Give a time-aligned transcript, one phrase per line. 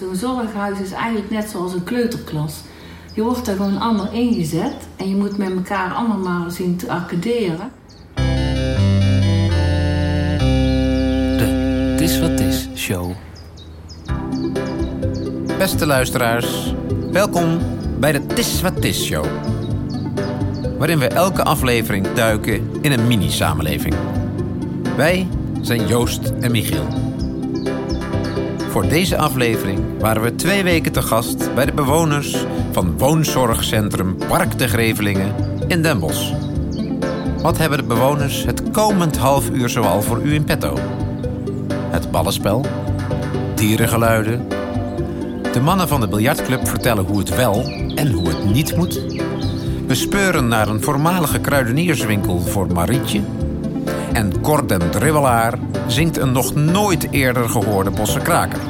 [0.00, 2.60] Zo'n zorghuis is eigenlijk net zoals een kleuterklas.
[3.14, 7.70] Je wordt er gewoon allemaal ingezet en je moet met elkaar allemaal zien te accorderen.
[11.36, 11.44] De
[11.90, 13.12] Het is wat is show.
[15.58, 16.74] Beste luisteraars,
[17.10, 17.58] welkom
[17.98, 19.26] bij de Tis wat Tis show.
[20.78, 23.94] Waarin we elke aflevering duiken in een mini-samenleving.
[24.96, 25.28] Wij
[25.60, 27.09] zijn Joost en Michiel.
[28.70, 32.36] Voor deze aflevering waren we twee weken te gast bij de bewoners
[32.72, 35.34] van woonzorgcentrum Park de Grevelingen
[35.66, 36.00] in Den.
[37.42, 40.78] Wat hebben de bewoners het komend half uur zoal voor u in petto?
[41.90, 42.66] Het ballenspel,
[43.54, 44.48] dierengeluiden.
[45.52, 47.62] De mannen van de biljartclub vertellen hoe het wel
[47.94, 49.02] en hoe het niet moet.
[49.86, 53.20] We speuren naar een voormalige kruidenierswinkel voor Marietje.
[54.12, 58.60] En Cor den Dribbelaar zingt een nog nooit eerder gehoorde bosse kraker.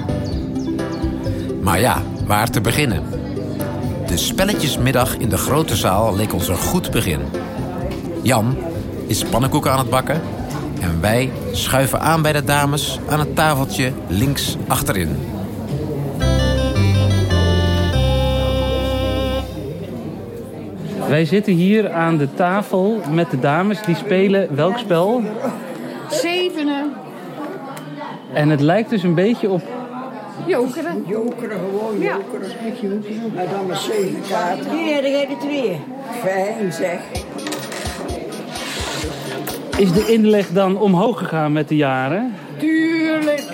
[1.63, 3.03] Maar ja, waar te beginnen?
[4.07, 7.21] De spelletjesmiddag in de grote zaal leek ons een goed begin.
[8.23, 8.57] Jan
[9.07, 10.21] is pannenkoeken aan het bakken
[10.81, 15.17] en wij schuiven aan bij de dames aan het tafeltje links achterin.
[21.11, 25.23] Wij zitten hier aan de tafel met de dames die spelen welk spel?
[26.11, 26.93] Zevenen.
[28.33, 29.63] En het lijkt dus een beetje op.
[30.47, 31.05] Jokeren.
[31.07, 32.17] Jokeren, gewoon Ja.
[32.17, 33.05] jokeren.
[33.35, 34.71] Maar dan maar zeven kaarten.
[34.71, 35.81] Hier, dan ga je er twee.
[36.23, 37.01] Fijn zeg.
[39.77, 42.35] Is de inleg dan omhoog gegaan met de jaren?
[42.59, 43.45] Tuurlijk.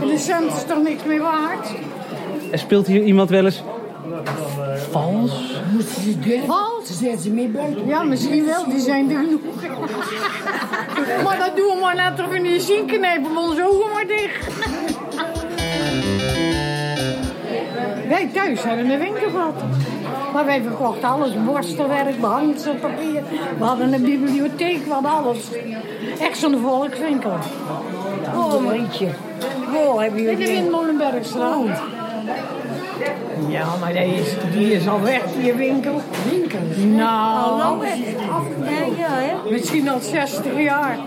[0.00, 1.68] En de cent is toch niks meer waard?
[2.50, 3.62] En speelt hier iemand wel eens
[4.92, 5.30] vals?
[5.72, 6.46] Moesten ze durven?
[6.46, 6.86] Vals?
[6.86, 7.86] Ze zetten ze mee buiten.
[7.86, 8.68] Ja, misschien wel.
[8.68, 9.40] Die zijn er genoeg.
[11.24, 14.46] maar dat doen we maar of we niet zien knijpen onze ogen maar dicht.
[18.08, 19.54] Wij thuis hebben een winkel gehad.
[20.32, 21.44] Maar wij verkochten alles.
[21.44, 23.22] Borstelwerk, behangselpapier.
[23.58, 25.38] We hadden een bibliotheek, we hadden alles.
[26.20, 27.36] Echt zo'n volkswinkel.
[28.34, 29.08] Oh, Marietje.
[29.74, 31.80] Oh, heb je In de Windmolenbergstraat.
[33.52, 36.00] Ja, maar die is, die is al weg, die winkel.
[36.30, 36.58] Winkel?
[36.86, 37.94] Nou, Ja,
[38.98, 39.50] ja, hè?
[39.50, 40.98] misschien al 60 jaar.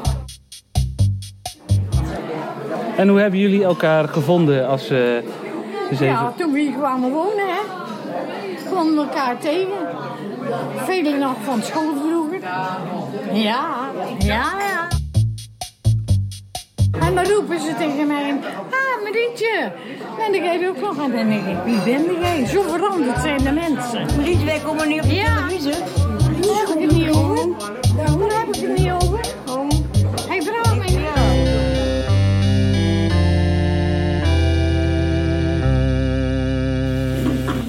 [2.98, 5.00] En hoe hebben jullie elkaar gevonden als eh
[5.90, 6.06] dus even...
[6.06, 7.62] Ja, toen we hier kwamen wonen, hè.
[8.70, 9.88] Kwamen we elkaar tegen.
[10.76, 12.40] Velen nog van school vroeger.
[13.34, 13.66] Ja,
[14.18, 14.85] ja, ja.
[17.02, 18.40] En dan roepen ze tegen mij,
[18.72, 19.72] ah, Marietje.
[20.26, 22.46] En dan ga je ook nog aan en dan denk ik, wie ben jij?
[22.46, 24.06] Zo veranderd zijn de mensen.
[24.18, 25.36] Marietje, wij komen niet op de Ja.
[25.36, 25.72] televisie.
[26.42, 27.48] Daar heb ik het niet over.
[27.96, 29.20] Daar heb ik het niet over.
[30.28, 31.04] Hij vraagt mij niet.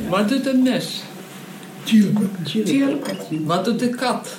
[0.08, 1.02] Wat doet een mes?
[3.44, 4.36] Wat doet de kat?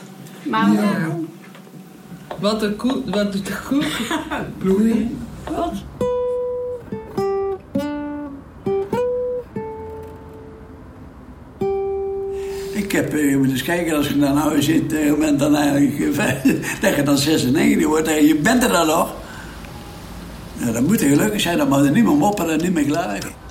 [2.40, 3.84] Wat, de koe, wat doet de koe?
[4.58, 5.18] Bloeien.
[12.74, 15.40] Ik heb, eh, je moet eens kijken, als je dan nou zit, eh, je bent
[15.40, 16.26] dan eigenlijk, eh,
[16.82, 19.16] dat je dan 96 wordt en je bent er dan nog.
[20.54, 23.47] Ja, dat moet gelukkig zijn, dan mag er niet meer mopperen en niet meer klagen.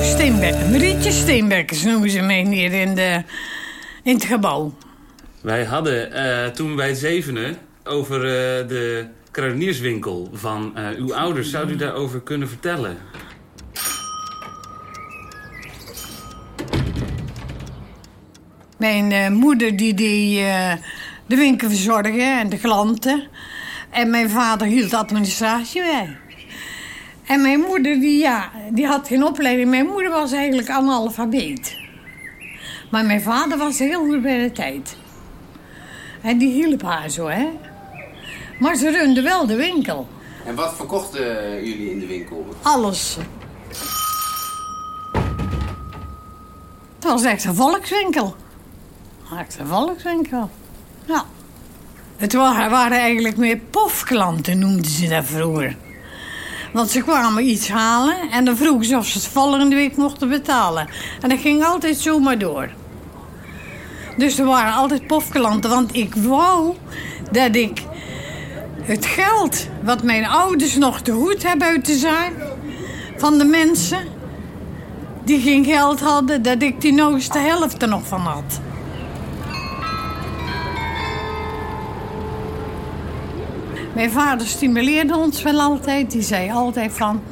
[0.00, 3.22] Mevrouw Steenbekker, Marietje Steenbekkers noemen ze mij hier in, de,
[4.02, 4.74] in het gebouw.
[5.40, 11.50] Wij hadden eh, toen bij het zevenen over eh, de kruidenierswinkel van eh, uw ouders.
[11.50, 12.96] Zou u daarover kunnen vertellen?
[18.76, 20.44] Mijn moeder die, die
[21.26, 23.28] de winkel verzorgde en de klanten.
[23.90, 26.18] En mijn vader hield de administratie bij.
[27.30, 29.70] En mijn moeder die, ja, die had geen opleiding.
[29.70, 31.76] Mijn moeder was eigenlijk analfabeet.
[32.90, 34.96] Maar mijn vader was heel goed bij de tijd.
[36.22, 37.48] En die hielp haar zo, hè.
[38.60, 40.08] Maar ze runde wel de winkel.
[40.46, 42.46] En wat verkochten jullie in de winkel?
[42.62, 43.16] Alles.
[46.94, 48.36] Het was echt een volkswinkel.
[49.38, 50.50] Echt een volkswinkel.
[51.04, 51.24] Ja.
[52.16, 55.76] Het waren, waren eigenlijk meer pofklanten, noemden ze dat vroeger.
[56.72, 60.28] Want ze kwamen iets halen en dan vroegen ze of ze het volgende week mochten
[60.28, 60.88] betalen.
[61.20, 62.68] En dat ging altijd zomaar door.
[64.16, 66.74] Dus er waren altijd pofklanten, want ik wou
[67.30, 67.82] dat ik
[68.82, 72.32] het geld wat mijn ouders nog te goed hebben uit de zaak
[73.16, 73.98] van de mensen
[75.24, 78.60] die geen geld hadden, dat ik die nog eens de helft er nog van had.
[84.00, 86.10] Mijn vader stimuleerde ons wel altijd.
[86.10, 87.22] Die zei altijd van...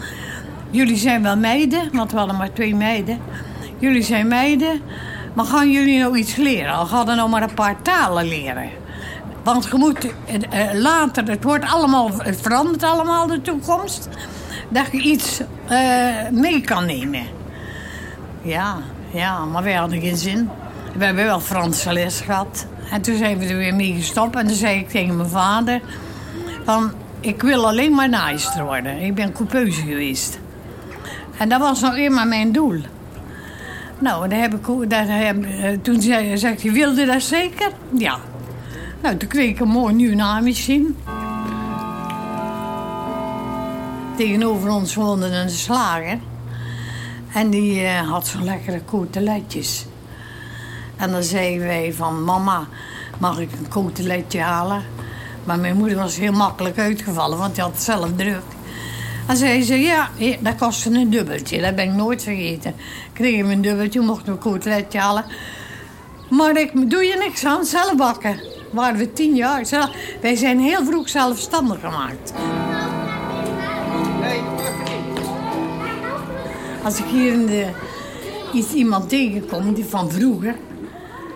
[0.71, 3.19] Jullie zijn wel meiden, want we hadden maar twee meiden.
[3.79, 4.81] Jullie zijn meiden,
[5.35, 6.73] maar gaan jullie nou iets leren?
[6.73, 8.69] Al gaan er nou maar een paar talen leren.
[9.43, 14.09] Want je moet eh, eh, later, het wordt allemaal, het verandert allemaal de toekomst.
[14.69, 17.23] Dat je iets eh, mee kan nemen.
[18.43, 18.77] Ja,
[19.11, 20.51] ja, maar wij hadden geen zin.
[20.97, 22.67] We hebben wel Franse les gehad.
[22.91, 24.37] En toen zijn we er weer mee gestopt.
[24.37, 25.81] En toen zei ik tegen mijn vader...
[26.69, 29.01] Van, ik wil alleen maar naaister worden.
[29.01, 30.39] Ik ben coupeuse geweest.
[31.39, 32.81] En dat was nog eenmaal mijn doel.
[33.99, 37.71] Nou, daar heb ik, daar eh, toen zei, zegt hij, wilde dat zeker?
[37.97, 38.19] Ja.
[39.03, 40.91] Nou, toen kreeg ik een mooi nieuw naaimachine.
[44.17, 46.19] Tegenover ons woonde een slager.
[47.33, 49.87] En die eh, had zo'n lekkere koteletjes.
[50.97, 52.67] En dan zeiden wij van, mama,
[53.19, 54.98] mag ik een koteletje halen?
[55.49, 58.43] Maar mijn moeder was heel makkelijk uitgevallen, want die had het zelf druk.
[59.27, 60.09] En zei ze, ja,
[60.41, 61.61] dat kostte een dubbeltje.
[61.61, 62.75] Dat ben ik nooit vergeten.
[63.13, 65.25] Kreeg ik een dubbeltje, mocht een koteletje halen.
[66.31, 68.41] Maar ik doe je niks aan, zelf bakken.
[68.71, 69.67] Waren we tien jaar.
[69.67, 69.91] Zelf-
[70.21, 72.33] Wij zijn heel vroeg zelfstandig gemaakt.
[76.85, 77.67] Als ik hier in de,
[78.53, 80.55] iets iemand tegenkom die van vroeger...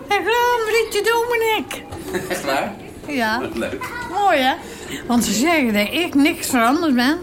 [0.07, 1.83] Dan ga Dominik.
[2.29, 2.82] Echt waar?
[3.07, 3.89] Ja, Leuk.
[4.11, 4.53] mooi hè?
[5.07, 7.17] Want ze zeggen dat ik niks veranderd ben.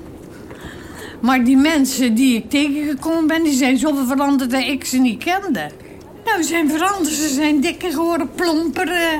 [1.21, 5.25] Maar die mensen die ik tegengekomen ben, die zijn zoveel veranderd dat ik ze niet
[5.25, 5.71] kende.
[6.25, 7.15] Nou, ze zijn veranderd.
[7.15, 8.89] Ze zijn dikker geworden, plomper.
[8.89, 9.13] eh,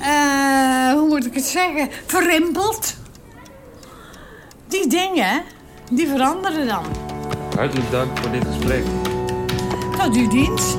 [0.00, 1.88] eh, hoe moet ik het zeggen?
[2.06, 2.96] Verrimpeld.
[4.68, 5.38] Die dingen, hè,
[5.90, 6.84] die veranderen dan.
[7.56, 8.84] Hartelijk dank voor dit gesprek.
[9.98, 10.76] Tot uw dienst.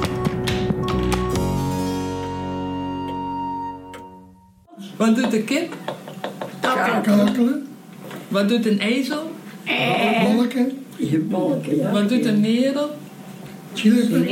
[4.97, 5.73] Wat doet de kip?
[6.59, 7.67] Kakelen,
[8.27, 9.31] Wat doet een ezel?
[10.35, 12.89] bolken, je bolken, Wat doet een merel?
[13.73, 14.27] chillen,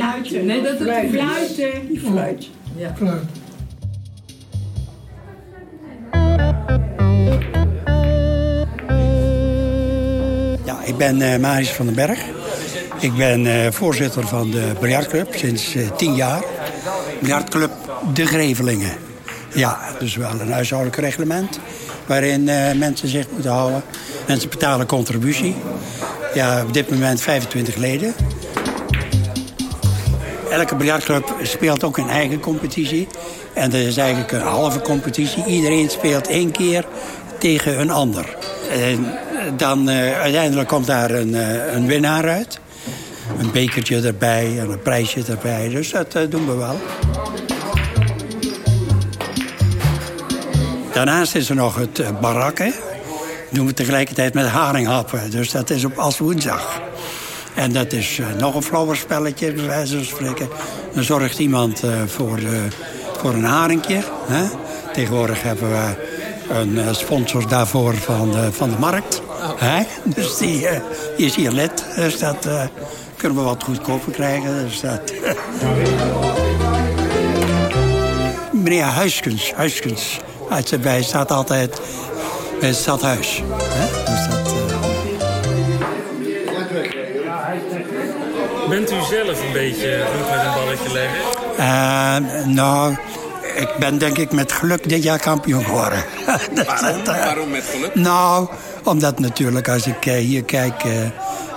[0.46, 1.86] Nee, dat doet een Fluiten.
[1.88, 2.48] die fluit.
[2.76, 2.94] Ja.
[2.96, 3.22] Fluit.
[10.64, 12.18] Ja, ik ben eh Marius van den Berg.
[13.00, 16.42] Ik ben eh, voorzitter van de biljartclub sinds eh, tien jaar.
[17.20, 17.70] Biljartclub
[18.14, 18.92] De Grevelingen.
[19.54, 21.58] Ja, dus wel een huishoudelijk reglement
[22.06, 23.82] waarin eh, mensen zich moeten houden.
[24.26, 25.56] Mensen betalen contributie.
[26.34, 28.14] Ja, op dit moment 25 leden.
[30.50, 33.06] Elke biljartclub speelt ook een eigen competitie.
[33.54, 35.44] En dat is eigenlijk een halve competitie.
[35.44, 36.84] Iedereen speelt één keer
[37.38, 38.36] tegen een ander.
[38.70, 39.06] En
[39.56, 42.60] dan eh, uiteindelijk komt daar een, eh, een winnaar uit.
[43.38, 45.68] Een bekertje erbij en een prijsje erbij.
[45.68, 46.80] Dus dat doen we wel.
[50.96, 52.66] Daarnaast is er nog het eh, barakken.
[52.66, 52.74] Dat
[53.50, 55.30] doen we tegelijkertijd met haringhappen.
[55.30, 56.80] Dus dat is op als woensdag.
[57.54, 60.48] En dat is eh, nog een flauwerspelletje, bij wijze van spreken.
[60.94, 62.38] Dan zorgt iemand eh, voor,
[63.18, 64.02] voor een haringje.
[64.26, 64.44] Hè?
[64.92, 65.94] Tegenwoordig hebben we
[66.48, 69.22] een sponsor daarvoor van de, van de markt.
[69.56, 69.82] Hè?
[70.04, 70.68] Dus die,
[71.16, 71.84] die is hier lid.
[71.96, 72.48] Dus dat
[73.16, 74.64] kunnen we wat goedkoper krijgen.
[74.64, 75.12] Dus dat,
[78.66, 80.20] Meneer Huiskens, Huiskens.
[80.50, 81.80] Uit zijn bij staat altijd
[82.60, 83.42] bij het stadhuis.
[83.58, 83.86] Hè?
[84.12, 84.78] Dus dat, eh,
[88.68, 91.20] Bent u zelf een beetje goed met een balletje leggen?
[91.56, 92.96] Eh, nou,
[93.56, 96.04] ik ben denk ik met geluk dit jaar kampioen geworden.
[97.06, 97.24] Eh.
[97.24, 97.94] Waarom met geluk?
[97.94, 98.48] Nou,
[98.84, 100.84] omdat natuurlijk als ik hier kijk...
[100.84, 101.04] eh,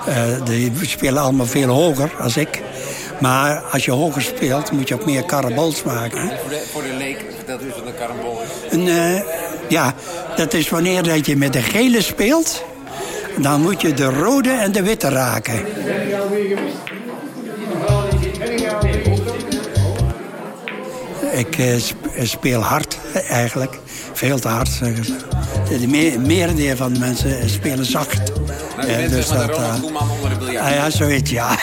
[0.05, 2.61] eh, die spelen allemaal veel hoger als ik.
[3.19, 6.21] Maar als je hoger speelt, moet je ook meer karabols maken.
[6.21, 6.37] hè.
[6.41, 7.93] Voor de, voor de leek, dat is wat een
[8.65, 8.71] is.
[8.71, 9.21] En, eh,
[9.69, 9.93] ja,
[10.35, 12.63] dat is wanneer dat je met de gele speelt...
[13.37, 15.65] dan moet je de rode en de witte raken.
[21.31, 21.75] Ik eh,
[22.23, 22.97] speel hard,
[23.29, 23.79] eigenlijk.
[24.13, 25.13] Veel te hard, zeggen ze.
[25.79, 28.17] De me- merendeel van de mensen spelen zacht.
[28.77, 30.65] Nou, u Eh, bent dus maar de dat, Ronald Koeman onder de biljart.
[30.65, 31.49] Ah, ja, zoiets, ja.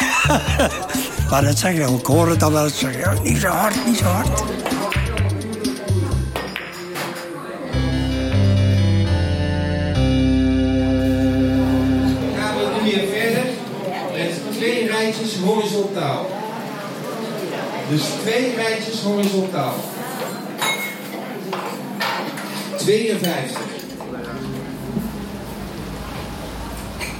[1.30, 2.00] maar dat zeg ook.
[2.00, 2.68] Ik hoor het al wel
[3.23, 4.28] Niet zo hard, niet zo hard.
[12.37, 13.45] gaan we nu weer verder
[14.12, 16.26] met twee rijtjes horizontaal.
[17.88, 19.75] Dus twee rijtjes horizontaal.
[22.76, 23.61] 52.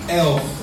[0.07, 0.56] 11.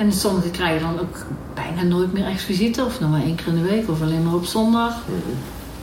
[0.00, 1.16] En sommigen krijgen dan ook
[1.54, 2.84] bijna nooit meer echt visite.
[2.84, 3.88] Of nog maar één keer in de week.
[3.88, 4.94] Of alleen maar op zondag.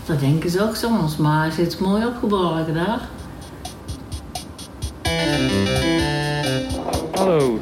[0.06, 1.18] Dat denken ze ook soms.
[1.18, 3.00] Maar zit mooi opgeborgen daar.
[7.14, 7.60] Hallo.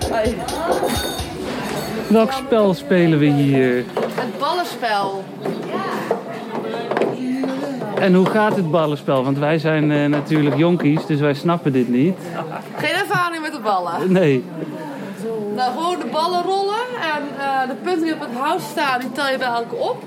[2.08, 3.86] Welk spel spelen we hier?
[3.96, 5.24] Het ballenspel.
[8.00, 9.24] En hoe gaat het ballenspel?
[9.24, 12.16] Want wij zijn eh, natuurlijk jonkies, dus wij snappen dit niet.
[12.78, 14.12] Geen ervaring met de ballen.
[14.12, 14.44] Nee.
[15.56, 16.86] Nou, gewoon de ballen rollen
[17.16, 20.04] en eh, de punten die op het hout staan, die tel je bij elke op.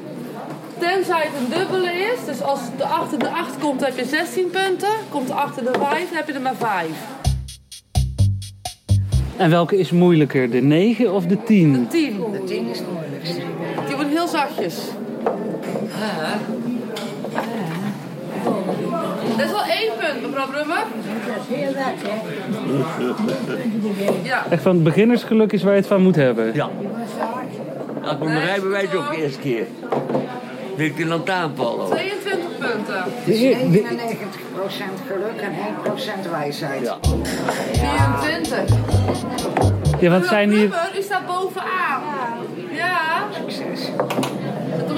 [0.78, 4.50] Tenzij het een dubbele is, dus als de achter de 8 komt, heb je 16
[4.50, 4.88] punten.
[5.10, 6.88] Komt er achter de 5, dan heb je er maar 5.
[9.36, 11.86] En welke is moeilijker, de 9 of de 10?
[11.88, 12.20] 10.
[12.32, 13.40] De 10 is het moeilijkste.
[13.86, 14.76] Die wordt heel zachtjes.
[19.38, 20.78] Dat is wel één punt, mevrouw Brummer.
[24.22, 24.44] Ja.
[24.50, 26.54] Echt van het beginnersgeluk is waar je het van moet hebben.
[26.54, 26.68] Ja.
[28.02, 29.66] Had mijn rijbewijs ook de eerste keer.
[30.76, 31.88] Ik de lantaarnpaal al.
[31.88, 33.04] 22 punten.
[33.24, 35.52] De- 99% geluk en
[36.26, 36.82] 1% wijsheid.
[36.82, 36.98] Ja.
[37.72, 38.76] 24.
[40.00, 40.70] Ja, wat zijn hier...
[40.98, 42.02] U staat bovenaan.
[42.70, 43.26] Ja.
[43.30, 43.80] Succes.
[44.76, 44.88] Zet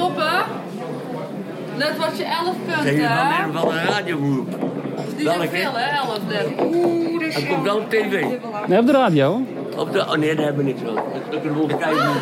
[1.83, 1.89] op.
[1.89, 3.09] Net was je 11 Zeg punten, je
[3.53, 4.51] van van een radiogroep?
[4.51, 5.49] Dat is Welke?
[5.49, 6.47] veel, hè, 11 net.
[6.61, 8.25] Oeh, Dat komt wel op tv.
[8.67, 9.41] Nee, op de radio.
[9.77, 10.95] Op de, oh nee, daar hebben we niks van.
[10.95, 12.13] Dat, dat kunnen we wel kijken.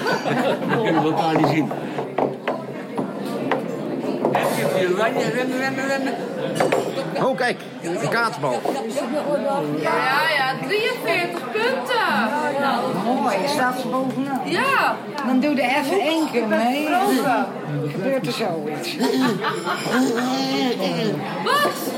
[0.68, 1.70] Dat kunnen we elkaar niet zien.
[4.96, 6.14] Rennen, rennen, rennen, rennen.
[7.22, 8.60] Oh, kijk, een kaatsbal.
[9.80, 12.08] Ja, ja, 43 punten.
[13.04, 14.40] Mooi, je staat ze bovenaan.
[14.44, 14.96] Ja.
[15.26, 16.88] Dan doe er even één keer mee.
[17.92, 18.96] Gebeurt er zoiets.
[21.44, 21.92] Wat?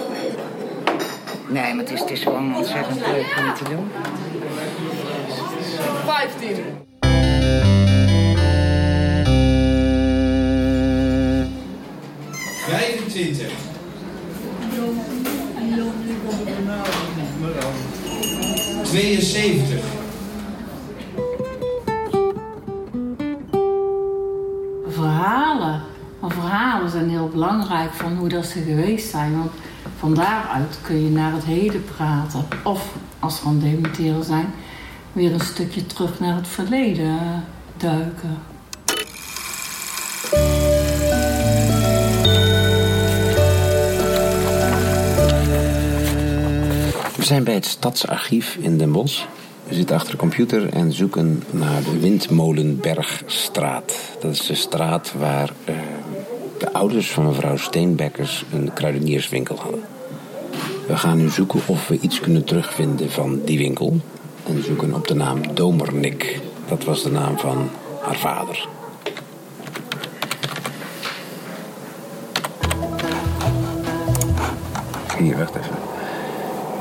[1.47, 3.91] Nee, maar het is, het is gewoon ontzettend leuk om te doen.
[6.07, 6.57] 15.
[12.69, 13.70] Vijfentwintig.
[18.83, 19.85] Tweeënzeventig.
[24.89, 25.83] Verhalen.
[26.21, 29.37] Maar verhalen zijn heel belangrijk van hoe dat ze geweest zijn.
[29.37, 29.51] Want
[29.99, 32.45] van daaruit kun je naar het heden praten.
[32.65, 34.47] Of als er aan dementeren zijn,
[35.13, 37.19] weer een stukje terug naar het verleden
[37.77, 38.50] duiken.
[47.31, 49.25] Zijn bij het Stadsarchief in Den Bosch.
[49.69, 53.95] We zitten achter de computer en zoeken naar de Windmolenbergstraat.
[54.21, 55.75] Dat is de straat waar eh,
[56.59, 59.83] de ouders van mevrouw Steenbekkers een kruidenierswinkel hadden.
[60.87, 64.01] We gaan nu zoeken of we iets kunnen terugvinden van die winkel.
[64.47, 66.41] En zoeken op de naam Domernik.
[66.69, 67.71] Dat was de naam van
[68.03, 68.69] haar vader.
[75.19, 75.90] Hier, wacht even.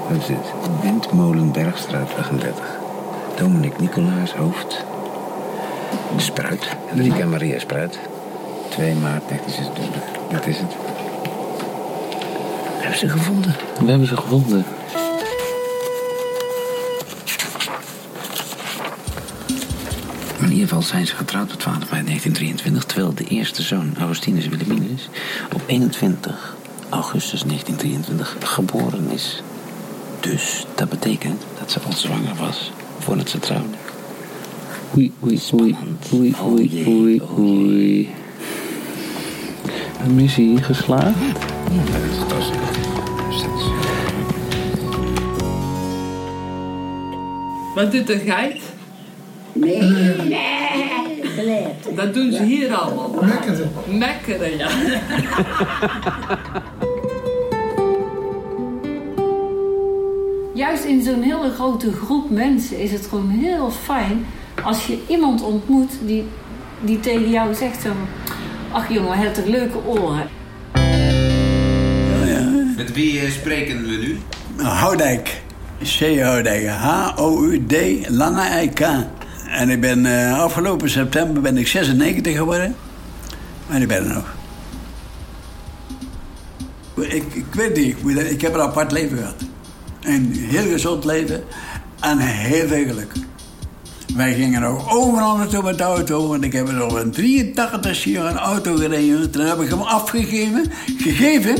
[0.09, 0.53] Wat is dit?
[0.81, 2.65] Windmolenbergstraat 38.
[3.35, 4.85] Dominic Nicolaas, hoofd.
[6.15, 6.67] De Spruit.
[7.19, 7.99] En Maria Spruit.
[8.69, 10.01] 2 maart 1926.
[10.31, 10.75] Dat is het.
[12.77, 13.55] We hebben ze gevonden.
[13.79, 14.65] We hebben ze gevonden.
[20.39, 24.47] In ieder geval zijn ze getrouwd op 12 mei 1923, terwijl de eerste zoon, Augustinus
[24.47, 25.09] Wilhelminus,
[25.53, 26.55] op 21
[26.89, 29.43] augustus 1923 geboren is.
[30.19, 33.77] Dus dat betekent dat ze al zwanger was voordat ze trouwde.
[34.97, 35.75] Oei, oei, oei,
[36.13, 38.09] oei, oei, oei, oei.
[40.03, 41.17] Een missie geslaagd?
[47.75, 48.61] Wat doet een geit?
[49.53, 50.37] Nee, nee.
[51.95, 53.11] Dat doen ze hier allemaal.
[53.21, 53.71] Mekkeren.
[53.87, 54.69] Mekkeren, ja.
[60.59, 64.25] Juist in zo'n hele grote groep mensen is het gewoon heel fijn
[64.63, 66.25] als je iemand ontmoet die,
[66.81, 67.89] die tegen jou zegt zo...
[68.71, 70.27] Ach jongen, hij heeft toch leuke oren.
[72.75, 74.19] Met wie eh, spreken we nu?
[74.63, 75.41] Houdijk.
[75.83, 76.19] C.
[76.21, 76.67] Houdijk.
[76.67, 77.75] H-O-U-D,
[78.09, 78.79] lange I-K.
[79.47, 82.75] En ik ben eh, afgelopen september ben ik 96 geworden.
[83.69, 84.35] En ik ben er nog.
[87.07, 89.48] Ik, ik weet niet, ik, ik heb een apart leven gehad.
[90.01, 91.43] Een heel gezond leven
[91.99, 93.11] en heel veel geluk.
[94.15, 96.33] Wij gingen nog overal naartoe met de auto.
[96.33, 99.31] En ik heb nog een 83 jaar een auto gereden.
[99.31, 100.71] Toen heb ik hem afgegeven.
[100.97, 101.55] Gegeven.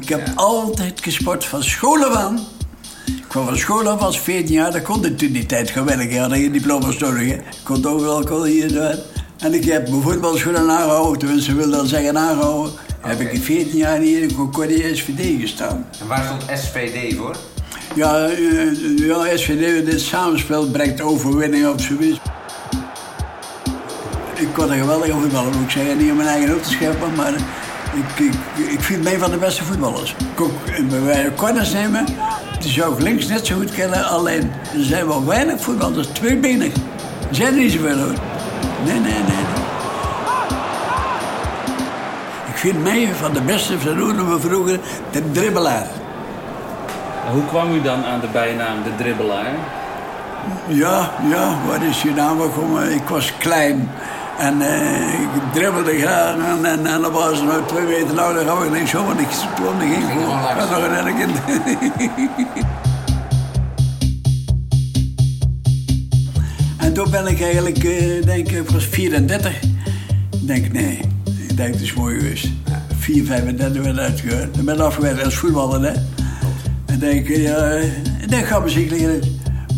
[0.00, 2.38] Ik heb altijd gesport van school af aan.
[3.28, 4.72] kwam van school af, was 14 jaar.
[4.72, 6.10] Dat kon ik toen die tijd gaan werken.
[6.10, 7.22] Ik had geen diploma's nodig.
[7.22, 8.98] Ik kon overal kon hier en daar.
[9.38, 11.18] En ik heb mijn voetbalschoenen aangehouden.
[11.18, 12.72] Tenminste, wil dat zeggen aangehouden.
[13.00, 15.86] Heb ik 14 jaar hier in Concordia SVD gestaan.
[16.00, 17.36] En waar stond SVD voor?
[17.94, 22.18] Ja, eh, ja SVD, dit samenspel brengt overwinning op zoiets.
[24.34, 25.96] Ik kon een geweldige voetballer, moet ik zeggen.
[25.98, 29.36] Niet om mijn eigen op te scheppen, maar ik, ik, ik vind mij van de
[29.36, 30.14] beste voetballers.
[30.76, 32.04] Ik bij wijze corners nemen,
[32.60, 34.04] die zou ik links net zo goed kennen.
[34.04, 36.74] Alleen, er zijn wel weinig voetballers, tweebenig.
[37.28, 38.14] Er zijn er niet zoveel hoor.
[38.84, 39.67] Nee, nee, nee.
[42.58, 45.86] Ik vind mij van de beste, we vroeger, de dribbelaar.
[47.32, 49.52] Hoe kwam u dan aan de bijnaam de dribbelaar?
[50.66, 52.94] Ja, ja, wat is je naam gekomen?
[52.94, 53.90] Ik was klein
[54.38, 58.46] en eh, ik dribbelde graag en, en, en dan was nou twee meter lang, dan
[58.46, 60.50] gaf ik niks zo, want ik kwam er geen voor.
[60.50, 61.40] Ik was nog een kind.
[66.84, 69.62] en toen ben ik eigenlijk, eh, denk ik, was 34.
[70.30, 71.07] Ik denk, nee,
[71.58, 72.48] denk is mooi geweest.
[72.98, 74.56] 4, 35 werd uitgehuurd.
[74.56, 75.92] Ik ben afgewerkt als voetballer, hè.
[76.86, 77.72] En denk, ja,
[78.20, 79.20] ik denk, ga muziek leren.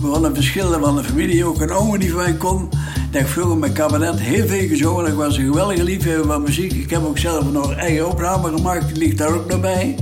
[0.01, 2.69] We hadden verschillen van de familie, ook een oom die van mij kon.
[3.11, 5.07] Ik heb vroeger met cabaret heel veel gezongen.
[5.07, 6.73] Ik was een geweldige liefhebber van muziek.
[6.73, 9.97] Ik heb ook zelf nog een eigen opname gemaakt, die ligt daar ook nog bij.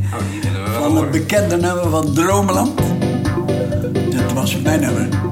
[0.81, 2.79] Van het bekende nummer van Dromeland.
[4.11, 5.28] Dat was mijn nummer.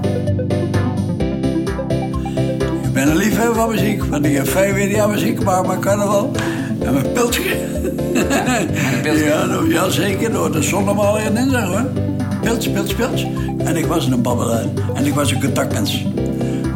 [2.97, 6.31] Ben een liefhebber van muziek, want ik heb 45 jaar muziek gemaakt met carnaval.
[6.81, 7.43] En mijn piltje.
[9.25, 10.33] ja, nou, ja, zeker.
[10.33, 11.85] Door de zonnemaal en dinsdag hoor.
[12.43, 13.29] Piltje, piltje, piltje.
[13.59, 14.65] En ik was een babbelaar.
[14.95, 16.05] En ik was een contactmens.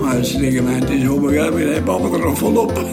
[0.01, 1.71] Maar ze tegen mij, het is onbegrijpelijk.
[1.71, 2.73] Hij babbelt er nog volop.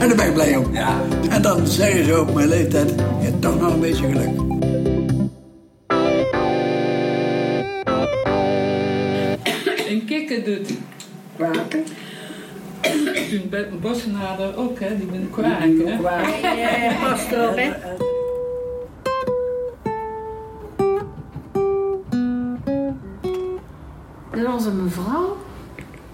[0.00, 0.74] en daar ben ik blij om.
[0.74, 1.00] Ja.
[1.28, 4.47] En dan zeggen ze op mijn leeftijd, je hebt toch nog een beetje geluk.
[10.44, 10.70] Doet
[11.36, 11.84] Kwaken.
[13.80, 16.52] Bossenader ook, hè, die ben kwaak, hè?
[16.52, 17.72] Ja, pastoor, hè?
[24.30, 25.36] Er was een mevrouw,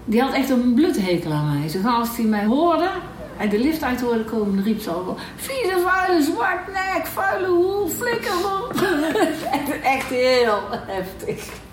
[0.05, 1.69] die had echt een bloedhekel aan mij.
[1.69, 2.89] Gauw als die mij hoorde,
[3.37, 5.17] en de lift uit hoorde komen, riep ze al.
[5.35, 8.73] Vieze, vuile, zwartnek, vuile hoel, flikker op.
[9.95, 11.63] echt heel heftig.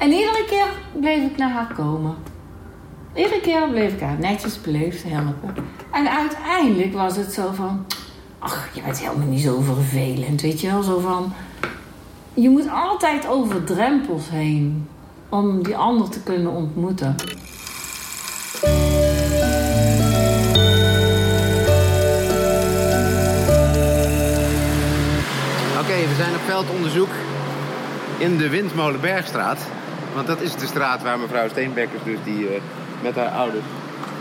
[0.00, 0.66] En iedere keer
[1.00, 2.14] bleef ik naar haar komen.
[3.14, 5.54] Iedere keer bleef ik haar netjes beleefd helpen.
[5.92, 7.86] En uiteindelijk was het zo van...
[8.38, 10.82] Ach, je bent helemaal niet zo vervelend, weet je wel?
[10.82, 11.32] Zo van...
[12.34, 14.88] Je moet altijd over drempels heen
[15.28, 17.16] om die ander te kunnen ontmoeten.
[25.80, 27.10] Oké, we zijn op veldonderzoek
[28.18, 29.66] in de Windmolenbergstraat.
[30.14, 32.60] Want dat is de straat waar mevrouw Steenbekkers dus die eh,
[33.02, 33.64] met haar ouders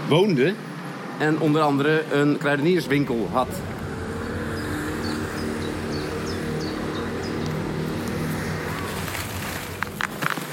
[0.07, 0.53] woonde.
[1.19, 3.47] En onder andere een kruidenierswinkel had.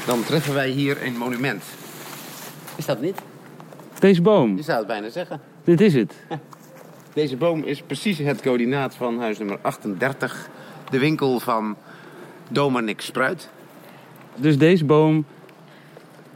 [0.06, 1.64] Dan treffen wij hier een monument.
[2.76, 3.20] Is dat niet?
[3.98, 5.40] Deze boom, Je zou het bijna zeggen.
[5.64, 6.14] dit is het.
[7.14, 10.48] Deze boom is precies het coördinaat van huis nummer 38.
[10.90, 11.76] De winkel van
[12.48, 13.48] Dominik Spruit.
[14.36, 15.24] Dus deze boom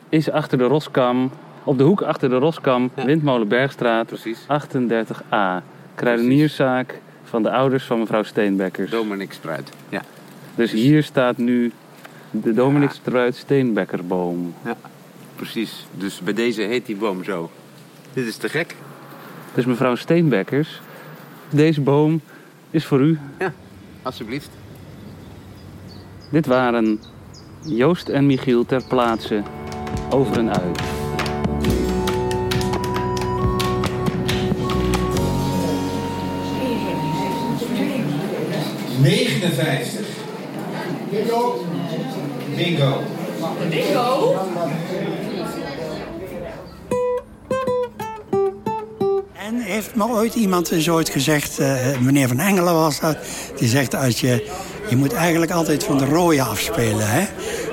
[0.09, 1.31] is achter de Roskam,
[1.65, 4.39] op de hoek achter de Roskam, Windmolenbergstraat, Precies.
[4.43, 5.63] 38a.
[5.95, 8.91] Kruidenierszaak van de ouders van mevrouw Steenbekkers.
[8.91, 9.71] Dominik Spruit.
[9.89, 10.03] Ja.
[10.55, 11.73] Dus hier staat nu
[12.31, 14.55] de Dominic Struit Steenbekkerboom.
[14.65, 14.77] ja,
[15.37, 15.87] precies.
[15.97, 17.51] Dus bij deze heet die boom zo.
[18.13, 18.75] Dit is te gek.
[19.55, 20.81] Dus mevrouw Steenbekkers,
[21.51, 22.21] deze boom
[22.71, 23.19] is voor u.
[23.39, 23.53] Ja,
[24.03, 24.51] alsjeblieft.
[26.31, 27.01] Dit waren
[27.65, 29.43] Joost en Michiel ter plaatse
[30.11, 30.81] over en uit.
[31.63, 32.01] Bingo.
[39.01, 40.07] 59.
[41.11, 41.65] Bingo.
[42.57, 43.03] Bingo.
[43.69, 44.35] Bingo.
[49.51, 53.17] En heeft me ooit iemand eens ooit gezegd, eh, meneer Van Engelen was dat...
[53.57, 54.51] die zegt, als je,
[54.89, 57.11] je moet eigenlijk altijd van de rode afspelen.
[57.11, 57.27] Hè?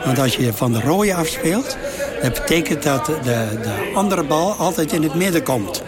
[0.05, 1.77] Want als je van de rode afspeelt...
[2.21, 3.19] dat betekent dat de,
[3.61, 5.83] de andere bal altijd in het midden komt.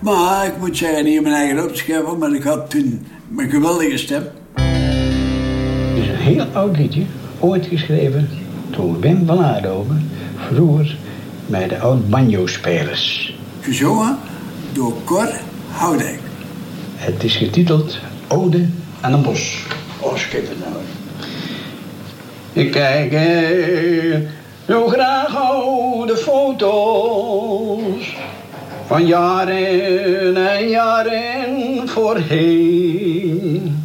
[0.00, 4.22] Maar ik moet zeggen, niet mijn eigen opscheppen, maar ik had toen mijn geweldige stem.
[4.54, 7.02] Het is een heel oud liedje,
[7.38, 8.28] ooit geschreven
[8.70, 10.96] door Wim van Aardoven, vroeger
[11.46, 13.34] bij de oud banjo-spelers.
[13.60, 14.18] Gezongen
[14.72, 15.32] door Cor
[15.70, 16.20] Houdijk.
[16.96, 17.98] Het is getiteld
[18.32, 18.66] Ode
[19.00, 19.62] aan een bos.
[20.00, 20.72] Oh, schipper nou.
[22.52, 24.18] Ik kijk eh,
[24.66, 28.16] zo graag oude foto's
[28.86, 33.84] van jaren en jaren voorheen.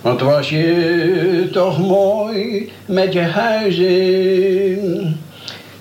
[0.00, 5.20] Wat was je toch mooi met je huizen,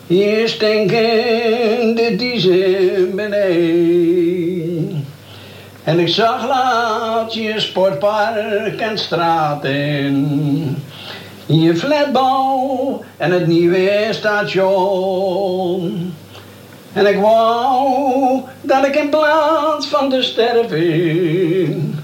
[0.08, 4.73] je stinkende diezen beneden.
[5.84, 10.84] En ik zag laat je sportpark en straten.
[11.46, 15.34] Je flatbouw en het nieuwe station.
[16.93, 22.04] En ik wou dat ik in plaats van te sterven,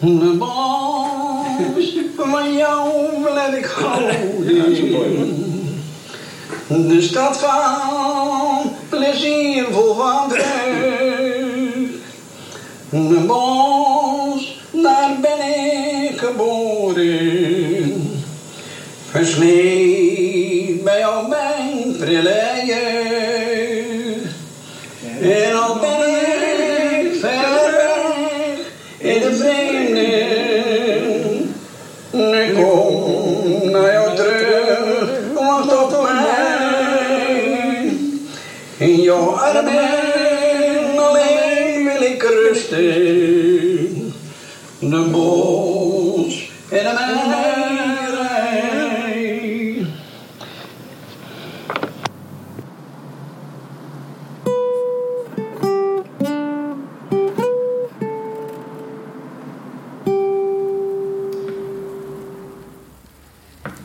[0.00, 2.90] De bos van jou
[3.22, 5.47] blijf ik houden.
[6.68, 11.92] De stad van plezier vol van vreugd.
[12.90, 15.38] De bos, daar ben
[16.10, 18.20] ik geboren.
[19.10, 22.37] Versleet bij jou mijn prille
[42.68, 44.12] De
[45.10, 48.38] bos en meierij.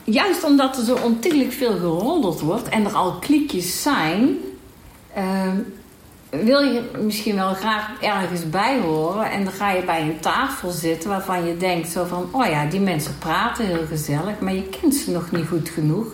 [0.04, 4.38] Juist omdat er zo ontiegelijk veel geroddeld wordt en er al kliekjes zijn,
[5.14, 5.58] ehm,
[6.42, 9.32] wil je misschien wel graag ergens bij horen.
[9.32, 12.66] En dan ga je bij een tafel zitten waarvan je denkt zo van, oh ja,
[12.66, 16.08] die mensen praten heel gezellig, maar je kent ze nog niet goed genoeg.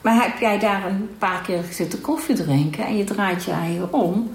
[0.00, 3.92] Maar heb jij daar een paar keer zitten koffie drinken en je draait je eigen
[3.92, 4.34] om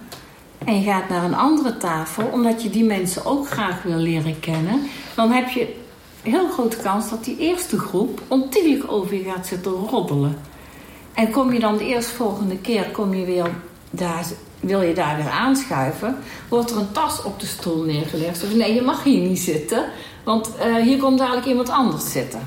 [0.66, 4.40] en je gaat naar een andere tafel, omdat je die mensen ook graag wil leren
[4.40, 4.82] kennen,
[5.16, 5.76] dan heb je
[6.22, 10.38] heel grote kans dat die eerste groep ontiegelijk over je gaat zitten roddelen.
[11.14, 13.50] En kom je dan de eerstvolgende keer, kom je weer
[13.90, 14.26] daar,
[14.60, 16.16] wil je daar weer aanschuiven,
[16.50, 18.40] wordt er een tas op de stoel neergelegd.
[18.40, 19.86] Zo van, nee, je mag hier niet zitten,
[20.24, 22.40] want eh, hier komt dadelijk iemand anders zitten.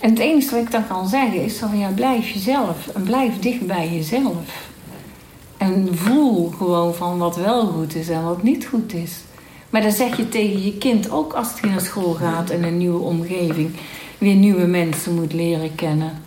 [0.00, 3.38] En het enige wat ik dan kan zeggen is van ja, blijf jezelf en blijf
[3.38, 4.70] dicht bij jezelf.
[5.56, 9.12] En voel gewoon van wat wel goed is en wat niet goed is.
[9.70, 12.78] Maar dan zeg je tegen je kind ook als het naar school gaat in een
[12.78, 13.70] nieuwe omgeving,
[14.18, 16.25] weer nieuwe mensen moet leren kennen.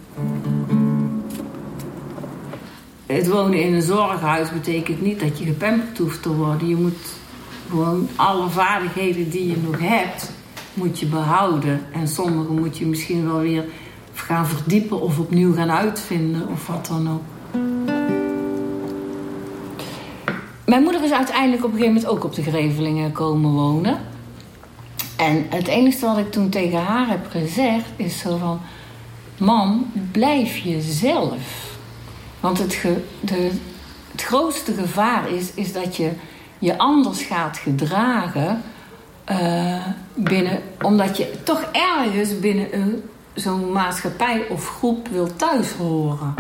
[3.06, 6.68] Het wonen in een zorghuis betekent niet dat je gepamperd hoeft te worden.
[6.68, 7.14] Je moet
[7.70, 10.32] gewoon alle vaardigheden die je nog hebt,
[10.74, 11.82] moet je behouden.
[11.92, 13.66] En sommige moet je misschien wel weer
[14.14, 17.22] gaan verdiepen of opnieuw gaan uitvinden of wat dan ook.
[20.66, 24.00] Mijn moeder is uiteindelijk op een gegeven moment ook op de Grevelingen komen wonen.
[25.18, 28.60] En het enige wat ik toen tegen haar heb gezegd is zo van...
[29.40, 31.78] Mam, blijf jezelf.
[32.40, 33.52] Want het, ge, de,
[34.12, 36.12] het grootste gevaar is, is dat je
[36.60, 38.62] je anders gaat gedragen...
[39.32, 46.34] Uh, binnen, omdat je toch ergens binnen een, zo'n maatschappij of groep wil thuis horen.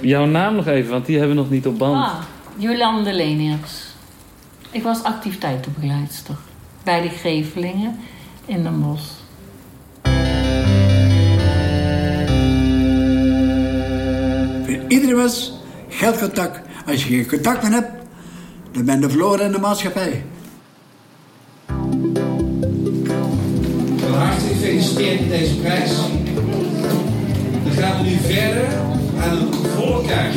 [0.00, 1.94] Jouw naam nog even, want die hebben we nog niet op band.
[1.94, 2.14] Ah,
[2.56, 3.84] Jolande Leniers.
[4.70, 6.36] Ik was activiteitenbegeleidster
[6.82, 8.00] bij de Grevelingen
[8.44, 9.23] in Den Bosch.
[14.88, 15.52] Iedereen was
[15.88, 16.60] geld contact.
[16.86, 17.90] Als je geen contact meer hebt,
[18.72, 20.24] dan ben je verloren in de maatschappij.
[24.10, 25.90] Hartelijk gefeliciteerd met deze prijs.
[27.64, 28.68] Dan gaan we nu verder
[29.20, 30.34] aan een volkaart.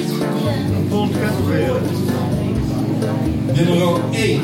[3.54, 4.42] Nummer 1.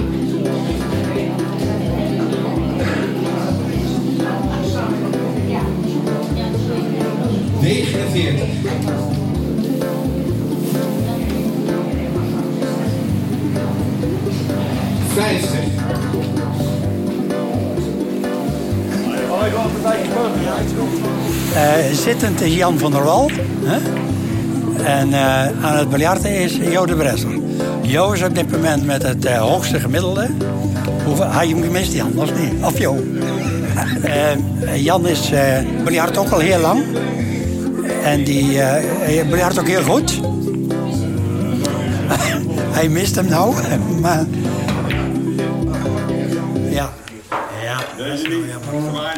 [8.14, 9.13] Veertig.
[15.14, 15.60] 50.
[21.54, 23.30] Uh, zittend is Jan van der Wal.
[23.64, 23.78] Hè?
[24.84, 27.30] En eh, aan het biljarten is Jo de Bresser.
[27.82, 30.30] Jo is op dit moment met het eh, hoogste gemiddelde.
[31.20, 32.64] Hij je gemist, Jan, of niet?
[32.64, 33.04] Of Jo?
[34.88, 35.32] Jan is
[35.84, 36.84] biljart ook al heel lang.
[38.04, 38.60] En die
[39.30, 40.20] biljart ook heel goed.
[42.78, 43.56] hij mist hem nou,
[44.02, 44.26] maar
[48.14, 49.12] Ja, dat is nou jammer.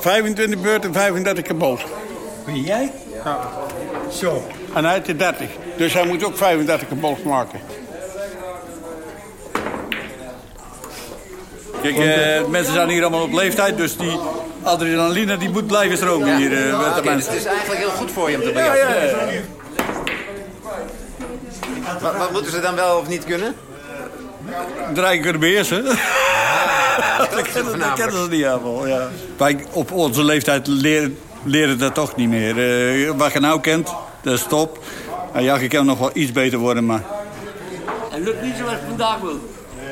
[0.00, 1.80] 25 beurten, 35 kapot.
[2.44, 2.92] Wie, jij?
[3.24, 3.38] Ja.
[4.12, 4.46] Zo.
[4.74, 5.48] En hij heeft er 30.
[5.76, 7.60] Dus hij moet ook 35 kapot maken.
[11.82, 14.18] Kijk, eh, mensen zijn hier allemaal op leeftijd, dus die
[14.62, 17.32] adrenaline die moet blijven stromen hier eh, met de Oké, dus mensen.
[17.32, 19.32] het is eigenlijk heel goed voor je om te Ja, biljarten.
[19.32, 19.40] ja,
[22.00, 23.54] Wat, wat moeten ze dan wel of niet kunnen?
[24.94, 25.84] Draaien kunnen beheersen.
[27.30, 29.08] dat, kennen, dat kennen ze niet helemaal, ja.
[29.36, 32.58] Wij op onze leeftijd leren, leren dat toch niet meer.
[33.04, 34.78] Eh, wat je nou kent, dat is top.
[35.32, 37.02] Nou ja, je kan nog wel iets beter worden, maar...
[38.10, 39.40] Het lukt niet zoals vandaag wil.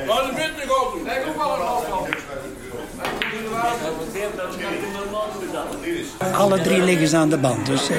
[0.07, 0.97] Maar dat vind ik ook.
[1.05, 2.07] Leg ook wel een afstand.
[6.35, 7.65] Alle drie liggen ze aan de band.
[7.65, 7.97] Dus eh,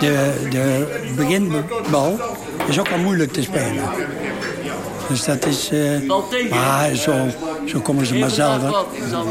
[0.00, 2.18] de, de, de beginbal
[2.68, 3.84] is ook al moeilijk te spelen.
[5.08, 5.68] Dus dat is...
[5.72, 7.12] eh, maar zo,
[7.66, 8.70] zo komen ze maar zelden.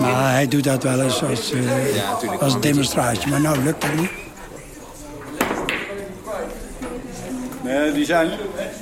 [0.02, 3.30] Maar hij doet dat wel eens als, eh, als demonstratie.
[3.30, 4.10] Maar nou lukt het niet.
[7.62, 8.30] Nee, die zijn,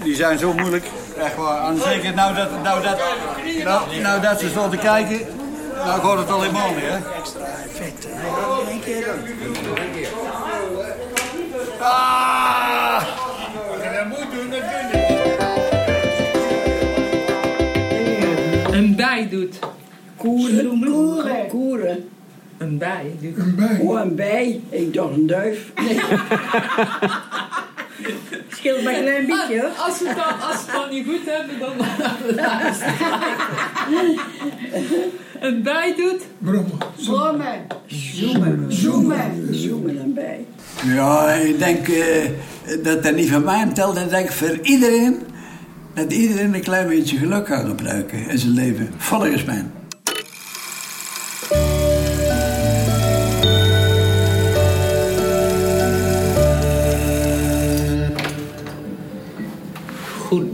[0.03, 0.85] die zijn zo moeilijk.
[1.17, 1.69] Echt waar.
[1.69, 2.97] En zeker nou dat, nou dat,
[3.63, 5.19] nou, nou dat ze stonden te kijken,
[5.85, 7.17] nou gaat het al helemaal niet, hè?
[7.19, 8.07] Extra effect.
[8.69, 9.07] Eén keer
[22.83, 23.37] bij doet.
[23.37, 23.79] Een bij.
[23.81, 24.61] Oh, een bij.
[24.69, 25.71] Ik dacht een duif.
[25.75, 25.99] Nee.
[28.49, 29.69] Scheelt maar een klein beetje, hoor.
[29.69, 31.73] Als ze het dan, als ze het dan niet goed hebben, dan
[35.39, 36.21] Een bij doet.
[36.37, 36.77] Brommen.
[37.05, 37.67] Brommen.
[37.85, 38.65] Zoemen.
[38.67, 39.47] Zoemen.
[39.51, 40.45] Zoemen een bij.
[40.85, 42.29] Ja, ik denk eh,
[42.83, 43.97] dat dat niet van mij telt.
[43.97, 45.19] Ik denk voor iedereen
[45.93, 48.89] dat iedereen een klein beetje geluk kan gebruiken in zijn leven.
[48.97, 49.65] Volgens mij.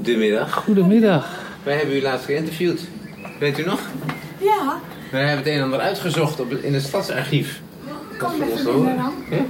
[0.09, 0.53] Goedemiddag.
[0.53, 1.27] Goedemiddag.
[1.63, 2.81] Wij hebben u laatst geïnterviewd.
[3.39, 3.79] Weet u nog?
[4.37, 4.79] Ja,
[5.11, 7.61] Wij hebben het een en ander uitgezocht op, in het stadsarchief.
[8.17, 8.79] kom voor ons horen.
[8.85, 9.13] binnen dan.
[9.29, 9.43] Ja?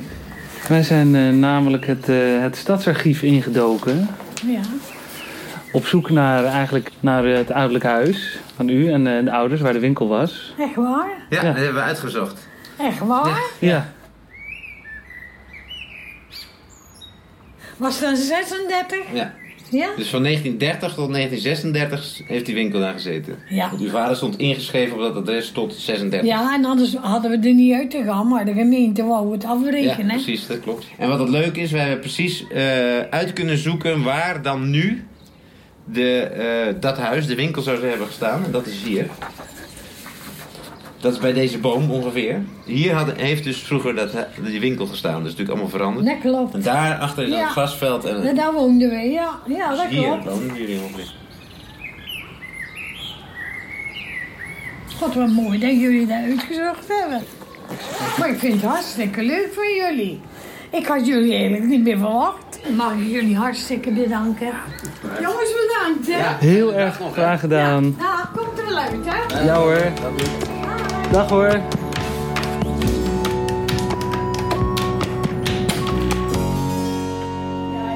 [0.67, 4.07] Wij zijn eh, namelijk het, eh, het stadsarchief ingedoken.
[4.45, 4.61] Ja.
[5.71, 9.73] Op zoek naar, eigenlijk, naar het ouderlijk huis van u en eh, de ouders, waar
[9.73, 10.53] de winkel was.
[10.57, 11.09] Echt waar?
[11.29, 12.47] Ja, dat hebben we uitgezocht.
[12.77, 13.41] Echt waar?
[13.59, 13.93] Ja.
[17.77, 18.97] Was het een 36?
[19.13, 19.33] Ja.
[19.71, 19.87] Ja?
[19.97, 23.35] Dus van 1930 tot 1936 heeft die winkel daar gezeten.
[23.49, 23.69] Ja.
[23.69, 26.29] Want uw vader stond ingeschreven op dat adres tot 36.
[26.29, 29.41] Ja, en anders hadden we er niet uit te gaan, maar de gemeente wou het
[29.43, 30.05] Ja, afrekenen.
[30.15, 30.85] precies, dat klopt.
[30.97, 35.03] En wat het leuke is, wij hebben precies eh, uit kunnen zoeken waar dan nu
[35.85, 38.43] de, eh, dat huis, de winkel zou hebben gestaan.
[38.45, 39.05] En dat is hier.
[40.99, 42.41] Dat is bij deze boom ongeveer.
[42.65, 44.09] Hier had, heeft dus vroeger dat,
[44.43, 45.11] die winkel gestaan.
[45.13, 46.05] Dat is natuurlijk allemaal veranderd.
[46.05, 46.53] Dat klopt.
[46.53, 47.39] En daar achter is Ja.
[47.39, 48.05] het grasveld.
[48.05, 49.39] En, Ja, Daar woonden we, ja.
[49.47, 50.23] Ja, dat hier klopt.
[50.25, 51.13] wonen jullie ongeveer.
[54.99, 57.21] God, wat mooi dat jullie dat uitgezocht hebben.
[58.19, 60.19] Maar ik vind het hartstikke leuk voor jullie.
[60.71, 62.59] Ik had jullie eigenlijk niet meer verwacht.
[62.75, 64.49] Mag ik jullie hartstikke bedanken.
[65.21, 66.47] Jongens, bedankt, hè?
[66.47, 67.95] Heel erg graag gedaan.
[67.99, 69.43] Nou, komt er wel uit, hè?
[69.43, 69.91] Ja hoor.
[71.11, 71.61] Dag hoor.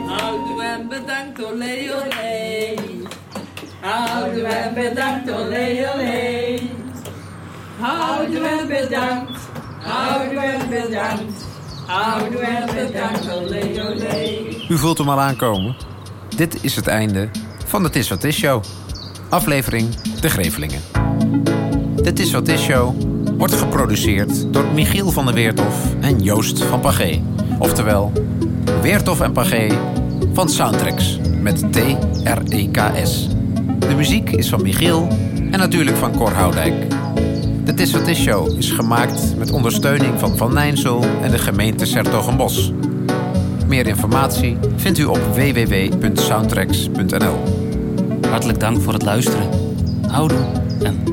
[0.08, 2.74] Houden en bedankt, olé, olé.
[3.82, 6.60] Houden en bedankt, olé, olé.
[7.80, 9.40] Houden en bedankt,
[9.80, 11.46] houden en bedankt.
[11.88, 14.56] Houden en bedankt, olé, olé.
[14.70, 15.76] U voelt hem al aankomen.
[16.36, 17.30] Dit is het einde
[17.66, 18.64] van de Tis Wat Is Show.
[19.30, 21.03] Aflevering De Grevelingen.
[22.04, 22.94] De Tis Wat Is Show
[23.38, 27.22] wordt geproduceerd door Michiel van der Weertof en Joost van Pagé.
[27.60, 28.12] Oftewel,
[28.82, 29.68] Weertof en Pagé
[30.34, 33.28] van Soundtracks met T-R-E-K-S.
[33.80, 35.08] De muziek is van Michiel
[35.52, 36.74] en natuurlijk van Cor Houdijk.
[37.66, 41.86] De Tis Wat Is Show is gemaakt met ondersteuning van Van Nijnsel en de gemeente
[41.86, 42.72] Sertogenbos.
[43.68, 47.44] Meer informatie vindt u op www.soundtracks.nl.
[48.30, 49.50] Hartelijk dank voor het luisteren.
[50.08, 50.46] Houdoe
[50.82, 51.13] en